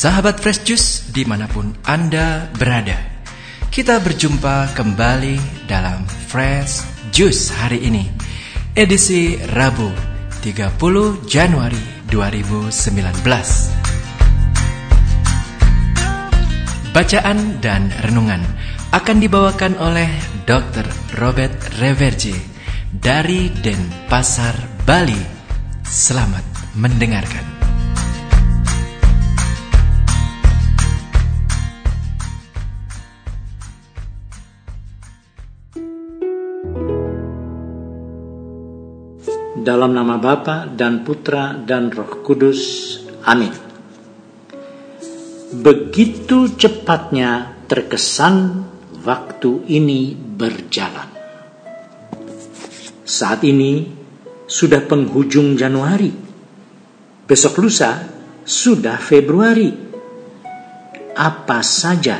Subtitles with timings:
[0.00, 2.96] Sahabat Fresh Juice di mana pun Anda berada
[3.68, 8.08] Kita berjumpa kembali dalam Fresh Juice hari ini
[8.72, 9.92] Edisi Rabu
[10.40, 12.72] 30 Januari 2019
[16.96, 18.40] Bacaan dan renungan
[18.96, 20.08] akan dibawakan oleh
[20.48, 20.88] Dr.
[21.20, 22.40] Robert Reverje
[22.88, 24.56] dari Denpasar,
[24.88, 25.20] Bali.
[25.84, 26.42] Selamat
[26.72, 27.59] mendengarkan.
[39.60, 42.96] Dalam nama Bapa dan Putra dan Roh Kudus.
[43.28, 43.52] Amin.
[45.52, 48.64] Begitu cepatnya terkesan
[49.04, 51.12] waktu ini berjalan.
[53.04, 53.84] Saat ini
[54.48, 56.08] sudah penghujung Januari.
[57.28, 58.00] Besok lusa
[58.40, 59.76] sudah Februari.
[61.20, 62.16] Apa saja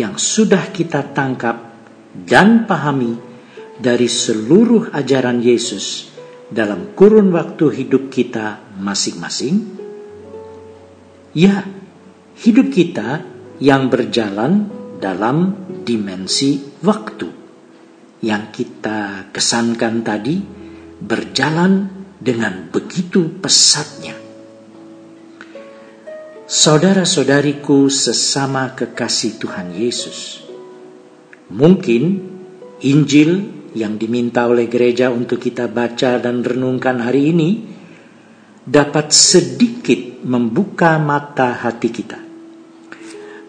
[0.00, 1.68] yang sudah kita tangkap
[2.16, 3.12] dan pahami
[3.76, 6.11] dari seluruh ajaran Yesus
[6.52, 9.80] dalam kurun waktu hidup kita masing-masing?
[11.32, 11.64] Ya,
[12.44, 13.24] hidup kita
[13.56, 14.68] yang berjalan
[15.00, 17.28] dalam dimensi waktu
[18.22, 20.38] yang kita kesankan tadi
[21.02, 24.14] berjalan dengan begitu pesatnya.
[26.46, 30.44] Saudara-saudariku sesama kekasih Tuhan Yesus,
[31.48, 32.28] mungkin
[32.84, 37.50] Injil yang diminta oleh gereja untuk kita baca dan renungkan hari ini
[38.62, 42.20] dapat sedikit membuka mata hati kita.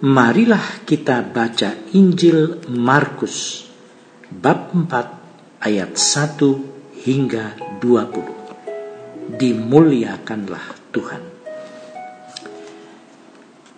[0.03, 3.63] Marilah kita baca Injil Markus
[4.27, 9.39] bab 4 ayat 1 hingga 20.
[9.39, 11.23] Dimuliakanlah Tuhan.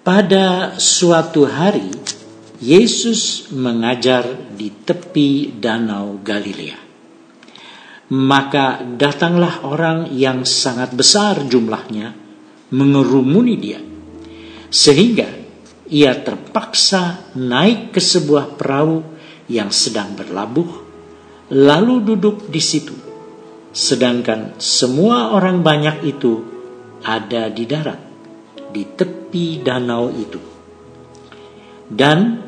[0.06, 1.90] Pada suatu hari
[2.66, 4.26] Yesus mengajar
[4.58, 6.82] di tepi danau Galilea.
[8.10, 12.18] Maka datanglah orang yang sangat besar jumlahnya
[12.74, 13.78] mengerumuni dia.
[14.74, 15.30] Sehingga
[15.94, 19.06] ia terpaksa naik ke sebuah perahu
[19.46, 20.70] yang sedang berlabuh
[21.54, 22.98] lalu duduk di situ.
[23.70, 26.42] Sedangkan semua orang banyak itu
[27.06, 28.02] ada di darat
[28.74, 30.42] di tepi danau itu.
[31.86, 32.45] Dan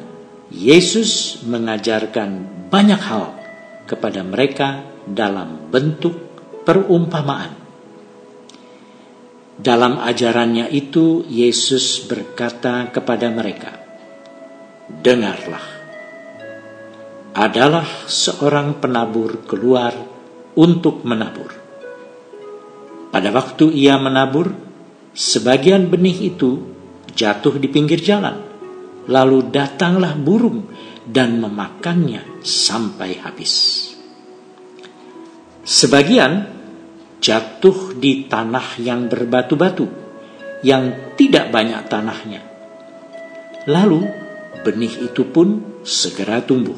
[0.47, 3.35] Yesus mengajarkan banyak hal
[3.83, 6.15] kepada mereka dalam bentuk
[6.63, 7.51] perumpamaan.
[9.59, 13.75] Dalam ajarannya itu, Yesus berkata kepada mereka,
[14.87, 15.67] "Dengarlah,
[17.35, 19.91] adalah seorang penabur keluar
[20.55, 21.51] untuk menabur.
[23.11, 24.55] Pada waktu ia menabur,
[25.11, 26.71] sebagian benih itu
[27.11, 28.46] jatuh di pinggir jalan."
[29.07, 30.67] Lalu datanglah burung
[31.07, 33.53] dan memakannya sampai habis.
[35.63, 36.47] Sebagian
[37.23, 39.87] jatuh di tanah yang berbatu-batu,
[40.63, 42.41] yang tidak banyak tanahnya.
[43.67, 44.01] Lalu
[44.63, 46.77] benih itu pun segera tumbuh,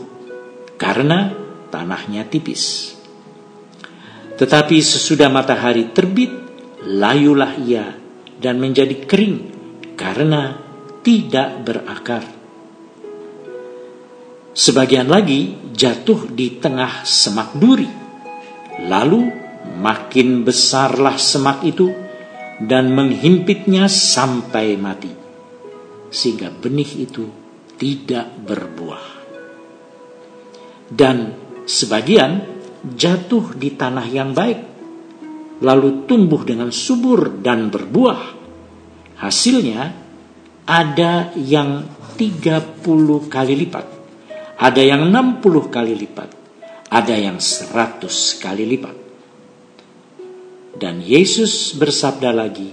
[0.78, 1.34] karena
[1.69, 2.94] tanahnya tipis.
[4.38, 6.31] Tetapi sesudah matahari terbit,
[6.85, 7.94] layulah ia
[8.40, 9.38] dan menjadi kering,
[10.00, 10.69] karena
[11.03, 12.23] tidak berakar.
[14.59, 17.87] Sebagian lagi jatuh di tengah semak duri.
[18.83, 19.21] Lalu
[19.79, 21.87] makin besarlah semak itu
[22.59, 25.11] dan menghimpitnya sampai mati.
[26.11, 27.23] Sehingga benih itu
[27.79, 29.05] tidak berbuah.
[30.89, 31.17] Dan
[31.63, 32.43] sebagian
[32.83, 34.59] jatuh di tanah yang baik.
[35.63, 38.21] Lalu tumbuh dengan subur dan berbuah.
[39.23, 40.09] Hasilnya
[40.69, 41.81] ada yang
[42.13, 42.85] 30
[43.25, 43.85] kali lipat,
[44.62, 46.30] ada yang 60 kali lipat,
[46.94, 47.74] ada yang 100
[48.38, 48.96] kali lipat.
[50.78, 52.70] Dan Yesus bersabda lagi,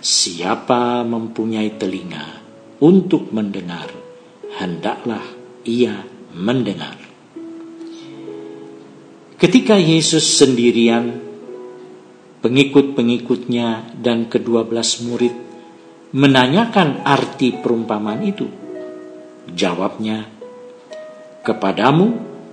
[0.00, 2.40] siapa mempunyai telinga
[2.80, 3.92] untuk mendengar,
[4.56, 5.22] hendaklah
[5.68, 6.00] ia
[6.32, 6.96] mendengar.
[9.36, 11.20] Ketika Yesus sendirian,
[12.40, 15.47] pengikut-pengikutnya dan kedua belas murid
[16.12, 18.46] menanyakan arti perumpamaan itu?
[19.48, 20.24] Jawabnya,
[21.44, 22.06] kepadamu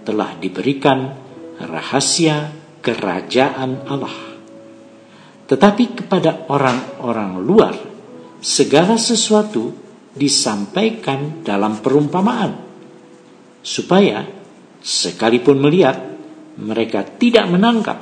[0.04, 1.12] telah diberikan
[1.60, 2.52] rahasia
[2.84, 4.18] kerajaan Allah.
[5.46, 7.76] Tetapi kepada orang-orang luar,
[8.42, 9.72] segala sesuatu
[10.16, 12.52] disampaikan dalam perumpamaan,
[13.62, 14.26] supaya
[14.82, 15.98] sekalipun melihat,
[16.56, 18.00] mereka tidak menangkap,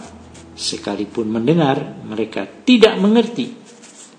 [0.54, 3.63] sekalipun mendengar, mereka tidak mengerti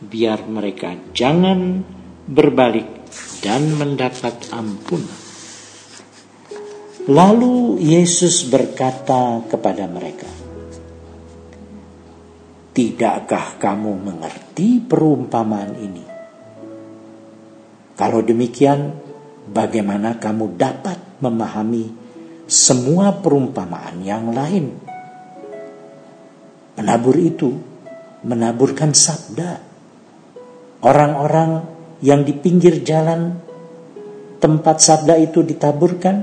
[0.08, 1.80] biar mereka jangan
[2.24, 2.88] berbalik
[3.44, 5.20] dan mendapat ampunan.
[7.04, 10.24] Lalu Yesus berkata kepada mereka,
[12.74, 16.04] Tidakkah kamu mengerti perumpamaan ini?
[17.94, 18.90] Kalau demikian,
[19.46, 21.86] bagaimana kamu dapat memahami
[22.50, 24.74] semua perumpamaan yang lain?
[26.74, 27.54] Penabur itu
[28.26, 29.73] menaburkan sabda.
[30.84, 31.64] Orang-orang
[32.04, 33.40] yang di pinggir jalan
[34.36, 36.16] tempat sabda itu ditaburkan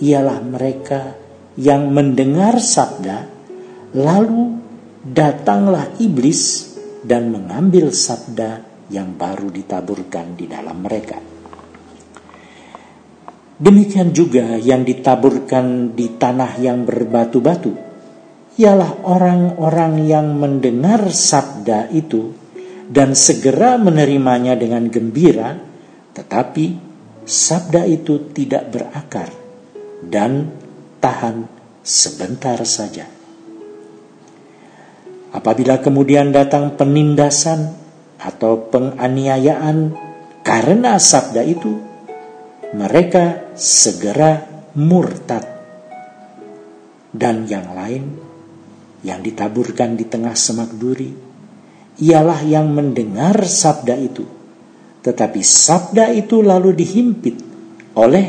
[0.00, 1.12] ialah mereka
[1.60, 3.28] yang mendengar sabda,
[3.92, 4.56] lalu
[5.04, 6.72] datanglah iblis
[7.04, 11.20] dan mengambil sabda yang baru ditaburkan di dalam mereka.
[13.60, 17.72] Demikian juga yang ditaburkan di tanah yang berbatu-batu,
[18.56, 22.32] ialah orang-orang yang mendengar sabda itu
[22.90, 25.54] dan segera menerimanya dengan gembira,
[26.10, 26.74] tetapi
[27.22, 29.30] sabda itu tidak berakar
[30.02, 30.50] dan
[30.98, 31.46] tahan
[31.86, 33.06] sebentar saja.
[35.30, 37.78] Apabila kemudian datang penindasan
[38.18, 39.94] atau penganiayaan
[40.42, 41.78] karena sabda itu,
[42.74, 44.42] mereka segera
[44.74, 45.46] murtad.
[47.10, 48.18] Dan yang lain
[49.06, 51.29] yang ditaburkan di tengah semak duri
[52.00, 54.24] ialah yang mendengar sabda itu.
[55.00, 57.36] Tetapi sabda itu lalu dihimpit
[57.96, 58.26] oleh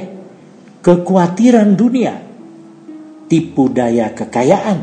[0.83, 2.15] kekhawatiran dunia,
[3.27, 4.79] tipu daya kekayaan,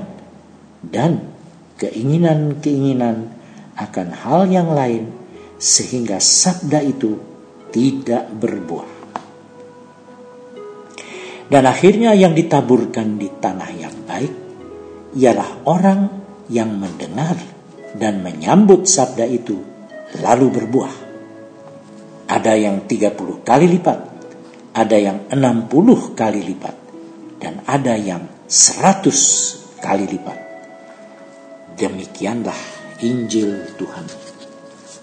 [0.85, 1.33] dan
[1.81, 3.33] keinginan-keinginan
[3.79, 5.13] akan hal yang lain
[5.57, 7.17] sehingga sabda itu
[7.73, 8.97] tidak berbuah.
[11.49, 14.35] Dan akhirnya yang ditaburkan di tanah yang baik
[15.17, 16.01] ialah orang
[16.53, 17.58] yang mendengar
[17.99, 19.59] dan menyambut sabda itu
[20.23, 20.95] lalu berbuah.
[22.29, 23.99] Ada yang 30 kali lipat,
[24.73, 26.77] ada yang 60 kali lipat
[27.43, 30.39] dan ada yang 100 kali lipat.
[31.75, 32.59] Demikianlah
[33.03, 34.07] Injil Tuhan.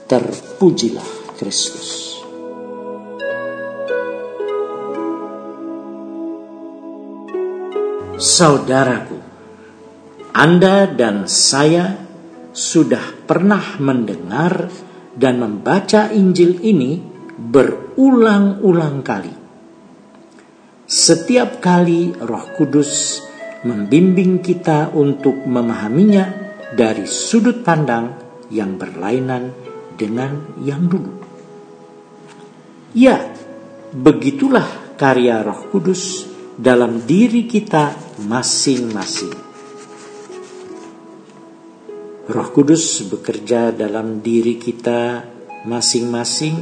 [0.06, 2.20] Terpujilah Kristus.
[8.16, 9.20] Saudaraku,
[10.32, 12.05] Anda dan saya
[12.56, 14.72] sudah pernah mendengar
[15.12, 17.04] dan membaca Injil ini
[17.36, 19.46] berulang-ulang kali
[20.86, 23.18] setiap kali Roh Kudus
[23.66, 26.30] membimbing kita untuk memahaminya
[26.78, 28.14] dari sudut pandang
[28.54, 29.50] yang berlainan
[29.98, 31.10] dengan yang dulu.
[32.94, 33.18] Ya,
[33.98, 39.45] begitulah karya Roh Kudus dalam diri kita masing-masing.
[42.26, 45.22] Roh Kudus bekerja dalam diri kita
[45.70, 46.58] masing-masing,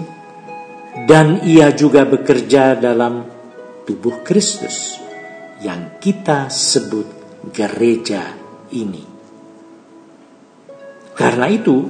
[1.08, 3.24] dan Ia juga bekerja dalam
[3.88, 5.00] tubuh Kristus
[5.64, 7.08] yang kita sebut
[7.56, 8.36] gereja
[8.76, 9.08] ini.
[11.16, 11.88] Karena itu,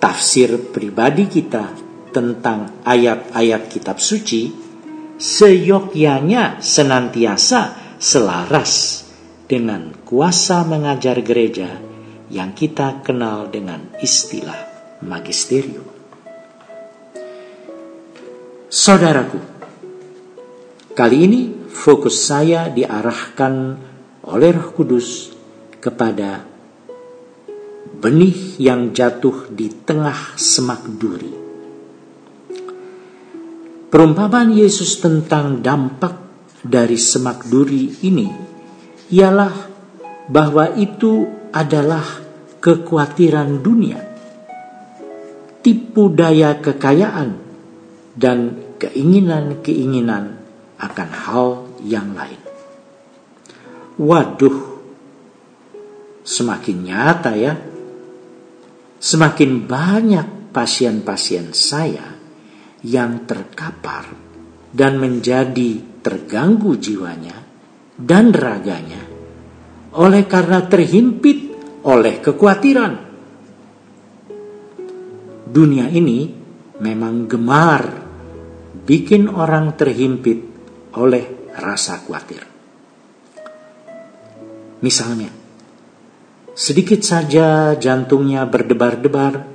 [0.00, 1.76] tafsir pribadi kita
[2.08, 4.48] tentang ayat-ayat kitab suci
[5.20, 9.04] seyogyanya senantiasa selaras
[9.44, 11.83] dengan kuasa mengajar gereja
[12.34, 14.58] yang kita kenal dengan istilah
[15.06, 15.86] magisterium.
[18.66, 19.54] Saudaraku,
[20.94, 21.40] Kali ini
[21.74, 23.54] fokus saya diarahkan
[24.30, 25.34] oleh Roh Kudus
[25.82, 26.46] kepada
[27.98, 31.34] benih yang jatuh di tengah semak duri.
[33.90, 36.14] Perumpamaan Yesus tentang dampak
[36.62, 38.30] dari semak duri ini
[39.10, 39.54] ialah
[40.30, 42.23] bahwa itu adalah
[42.64, 44.00] kekhawatiran dunia,
[45.60, 47.36] tipu daya kekayaan,
[48.16, 50.40] dan keinginan-keinginan
[50.80, 51.48] akan hal
[51.84, 52.40] yang lain.
[54.00, 54.80] Waduh,
[56.24, 57.52] semakin nyata ya.
[58.96, 62.16] Semakin banyak pasien-pasien saya
[62.80, 64.08] yang terkapar
[64.72, 67.36] dan menjadi terganggu jiwanya
[68.00, 69.04] dan raganya
[69.94, 71.53] oleh karena terhimpit
[71.84, 72.92] oleh kekhawatiran.
[75.54, 76.32] Dunia ini
[76.80, 77.82] memang gemar
[78.84, 80.42] bikin orang terhimpit
[80.98, 82.42] oleh rasa khawatir.
[84.82, 85.30] Misalnya,
[86.52, 89.46] sedikit saja jantungnya berdebar-debar,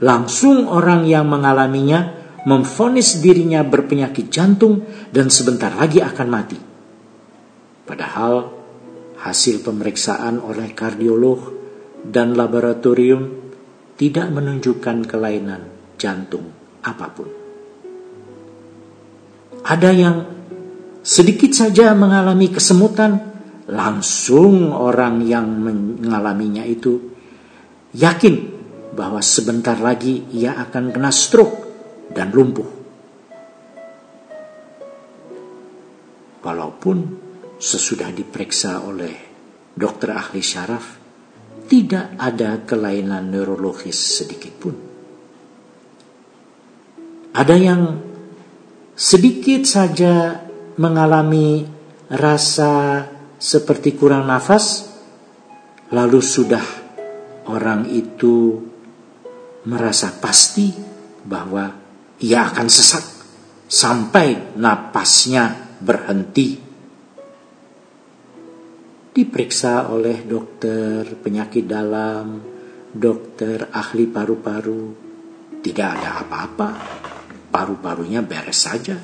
[0.00, 2.14] langsung orang yang mengalaminya
[2.46, 6.58] memfonis dirinya berpenyakit jantung dan sebentar lagi akan mati.
[7.84, 8.56] Padahal
[9.26, 11.50] hasil pemeriksaan oleh kardiolog
[12.06, 13.46] dan laboratorium
[13.98, 15.62] tidak menunjukkan kelainan
[15.98, 16.46] jantung
[16.86, 17.28] apa pun.
[19.66, 20.16] Ada yang
[21.02, 23.18] sedikit saja mengalami kesemutan,
[23.66, 27.02] langsung orang yang mengalaminya itu
[27.90, 28.54] yakin
[28.94, 31.66] bahwa sebentar lagi ia akan kena stroke
[32.14, 32.68] dan lumpuh.
[36.46, 37.25] Walaupun
[37.56, 39.14] sesudah diperiksa oleh
[39.76, 40.86] dokter ahli syaraf,
[41.66, 44.74] tidak ada kelainan neurologis sedikit pun.
[47.36, 47.82] Ada yang
[48.96, 50.40] sedikit saja
[50.80, 51.68] mengalami
[52.08, 53.04] rasa
[53.36, 54.88] seperti kurang nafas,
[55.92, 56.64] lalu sudah
[57.52, 58.62] orang itu
[59.66, 60.72] merasa pasti
[61.26, 61.68] bahwa
[62.22, 63.04] ia akan sesak
[63.66, 66.65] sampai napasnya berhenti.
[69.16, 72.36] Diperiksa oleh dokter penyakit dalam,
[72.92, 74.92] dokter ahli paru-paru,
[75.64, 76.68] tidak ada apa-apa
[77.48, 79.00] paru-parunya beres saja.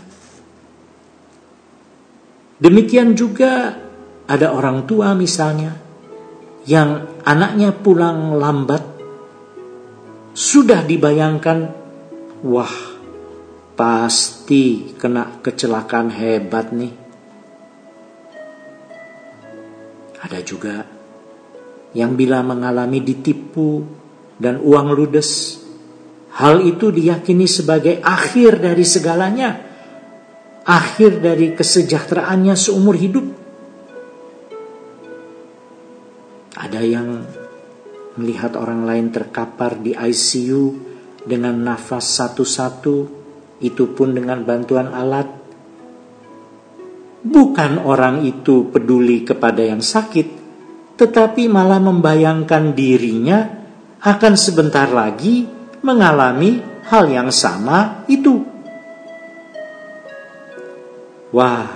[2.61, 3.75] Demikian juga
[4.29, 5.75] ada orang tua misalnya
[6.69, 8.85] yang anaknya pulang lambat
[10.37, 11.59] sudah dibayangkan
[12.47, 12.77] wah
[13.75, 17.02] pasti kena kecelakaan hebat nih.
[20.23, 20.87] Ada juga
[21.93, 23.85] yang bila mengalami ditipu
[24.39, 25.63] dan uang ludes
[26.33, 29.53] Hal itu diyakini sebagai akhir dari segalanya,
[30.65, 33.27] akhir dari kesejahteraannya seumur hidup.
[36.57, 37.09] Ada yang
[38.17, 40.63] melihat orang lain terkapar di ICU
[41.21, 42.97] dengan nafas satu-satu,
[43.61, 45.42] itu pun dengan bantuan alat.
[47.23, 50.27] Bukan orang itu peduli kepada yang sakit,
[50.99, 53.63] tetapi malah membayangkan dirinya
[54.03, 55.47] akan sebentar lagi
[55.87, 56.59] mengalami
[56.91, 58.43] hal yang sama itu.
[61.31, 61.71] Wah,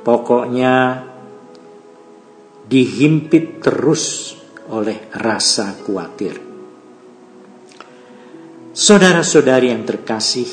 [0.00, 1.04] pokoknya
[2.64, 4.34] dihimpit terus
[4.72, 6.34] oleh rasa khawatir.
[8.72, 10.48] Saudara-saudari yang terkasih,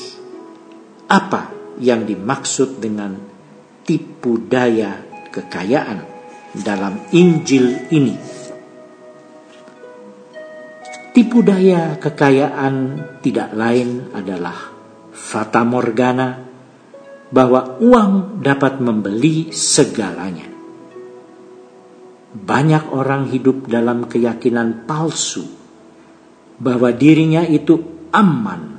[1.08, 3.29] apa yang dimaksud dengan
[3.90, 5.02] tipu daya
[5.34, 6.06] kekayaan
[6.62, 8.14] dalam Injil ini?
[11.10, 14.54] Tipu daya kekayaan tidak lain adalah
[15.10, 16.38] fata morgana
[17.34, 20.46] bahwa uang dapat membeli segalanya.
[22.30, 25.50] Banyak orang hidup dalam keyakinan palsu
[26.62, 28.78] bahwa dirinya itu aman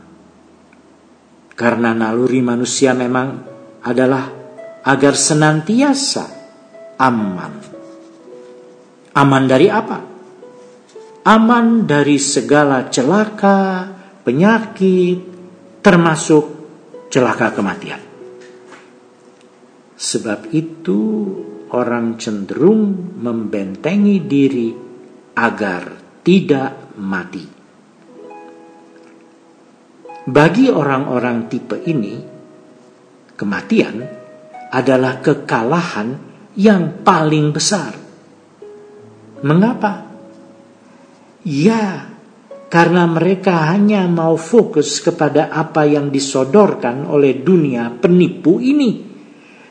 [1.58, 3.42] karena naluri manusia memang
[3.82, 4.39] adalah
[4.84, 6.24] agar senantiasa
[6.96, 7.52] aman.
[9.10, 10.10] Aman dari apa?
[11.24, 13.88] aman dari segala celaka,
[14.24, 15.18] penyakit,
[15.84, 16.44] termasuk
[17.12, 18.00] celaka kematian.
[20.00, 21.00] Sebab itu
[21.76, 24.68] orang cenderung membentengi diri
[25.36, 25.82] agar
[26.24, 27.44] tidak mati.
[30.20, 32.16] Bagi orang-orang tipe ini,
[33.36, 34.19] kematian
[34.70, 36.08] adalah kekalahan
[36.54, 37.92] yang paling besar.
[39.42, 40.06] Mengapa?
[41.42, 42.10] Ya,
[42.70, 49.00] karena mereka hanya mau fokus kepada apa yang disodorkan oleh dunia penipu ini,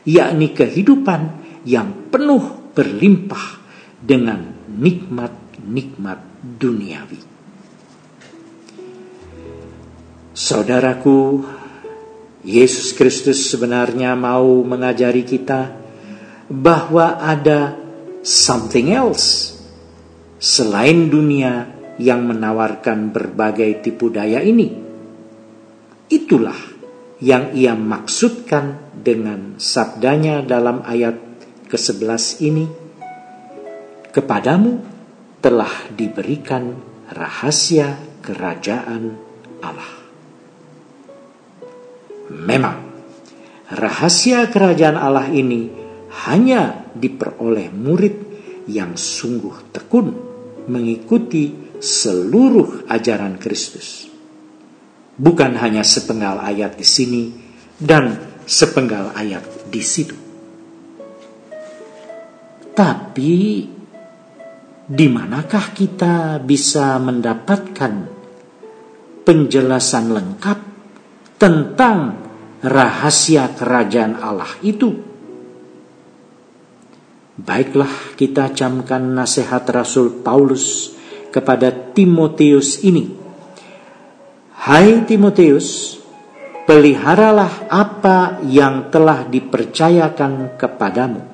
[0.04, 1.20] yakni kehidupan
[1.64, 3.46] yang penuh berlimpah
[4.00, 6.18] dengan nikmat-nikmat
[6.60, 7.20] duniawi.
[10.34, 11.44] Saudaraku,
[12.40, 15.76] Yesus Kristus sebenarnya mau mengajari kita
[16.48, 17.76] bahwa ada
[18.24, 19.60] something else
[20.40, 21.68] selain dunia
[22.00, 24.72] yang menawarkan berbagai tipu daya ini.
[26.08, 26.56] Itulah
[27.20, 31.20] yang ia maksudkan dengan sabdanya dalam ayat
[31.68, 32.66] ke-11 ini.
[34.10, 34.80] Kepadamu
[35.44, 36.72] telah diberikan
[37.12, 39.14] rahasia kerajaan
[39.60, 39.99] Allah.
[42.30, 42.78] Memang,
[43.74, 45.66] rahasia kerajaan Allah ini
[46.26, 48.16] hanya diperoleh murid
[48.70, 50.14] yang sungguh tekun
[50.70, 54.06] mengikuti seluruh ajaran Kristus.
[55.20, 57.24] Bukan hanya sepenggal ayat di sini
[57.76, 58.14] dan
[58.46, 60.16] sepenggal ayat di situ.
[62.70, 63.34] Tapi
[64.90, 67.94] di manakah kita bisa mendapatkan
[69.26, 70.69] penjelasan lengkap
[71.40, 72.20] tentang
[72.60, 74.92] rahasia kerajaan Allah itu?
[77.40, 80.92] Baiklah kita camkan nasihat Rasul Paulus
[81.32, 83.16] kepada Timotius ini.
[84.60, 85.96] Hai Timotius,
[86.68, 91.24] peliharalah apa yang telah dipercayakan kepadamu.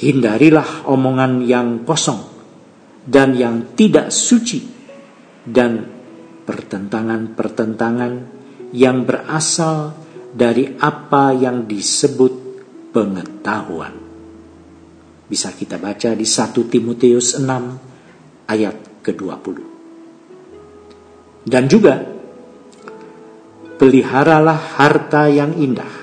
[0.00, 2.24] Hindarilah omongan yang kosong
[3.04, 4.64] dan yang tidak suci
[5.44, 5.84] dan
[6.48, 8.37] pertentangan-pertentangan
[8.72, 9.96] yang berasal
[10.32, 12.32] dari apa yang disebut
[12.92, 13.94] pengetahuan.
[15.28, 19.58] Bisa kita baca di 1 Timoteus 6 ayat ke-20.
[21.48, 22.00] Dan juga
[23.78, 25.94] peliharalah harta yang indah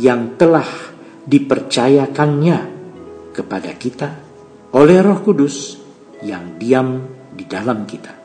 [0.00, 0.66] yang telah
[1.26, 2.58] dipercayakannya
[3.34, 4.08] kepada kita
[4.72, 5.76] oleh Roh Kudus
[6.24, 7.04] yang diam
[7.36, 8.15] di dalam kita.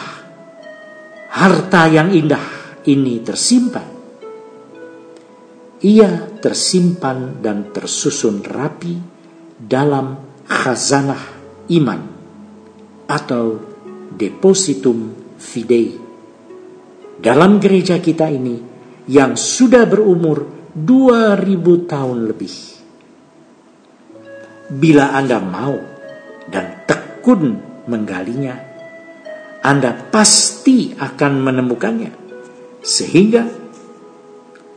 [1.35, 3.91] harta yang indah ini tersimpan?
[5.83, 8.95] Ia tersimpan dan tersusun rapi
[9.59, 11.23] dalam khazanah
[11.75, 12.01] iman
[13.11, 13.59] atau
[14.15, 15.99] depositum fidei.
[17.19, 18.74] Dalam gereja kita ini
[19.09, 22.55] yang sudah berumur 2000 tahun lebih.
[24.75, 25.77] Bila Anda mau
[26.49, 28.57] dan tekun menggalinya,
[29.61, 32.13] Anda pasti akan menemukannya.
[32.85, 33.45] Sehingga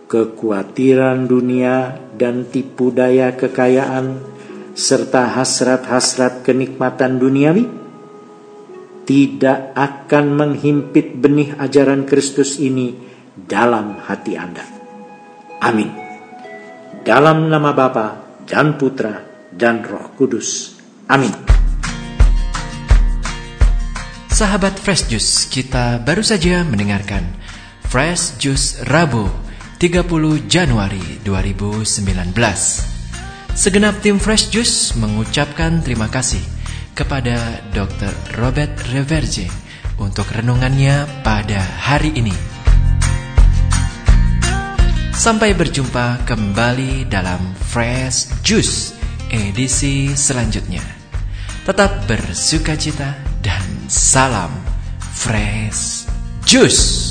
[0.07, 4.23] kekhawatiran dunia dan tipu daya kekayaan
[4.77, 7.67] serta hasrat-hasrat kenikmatan duniawi
[9.03, 12.95] tidak akan menghimpit benih ajaran Kristus ini
[13.45, 14.65] dalam hati Anda.
[15.61, 15.93] Amin.
[17.05, 19.21] Dalam nama Bapa dan Putra
[19.53, 20.73] dan Roh Kudus.
[21.05, 21.33] Amin.
[24.33, 27.25] Sahabat Fresh Juice, kita baru saja mendengarkan
[27.89, 29.25] Fresh Juice Rabu
[29.81, 30.05] 30
[30.45, 32.37] Januari 2019.
[33.57, 36.41] Segenap tim Fresh Juice mengucapkan terima kasih
[36.93, 38.13] kepada Dr.
[38.37, 39.49] Robert Reverje
[39.97, 42.56] untuk renungannya pada hari ini.
[45.17, 48.93] Sampai berjumpa kembali dalam Fresh Juice
[49.33, 50.85] edisi selanjutnya.
[51.65, 54.53] Tetap bersuka cita dan salam
[55.01, 56.05] Fresh
[56.45, 57.06] Juice.